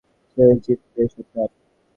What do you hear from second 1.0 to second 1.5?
সব তার।